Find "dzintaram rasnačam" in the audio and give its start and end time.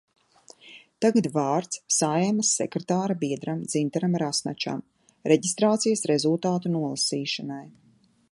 3.73-4.83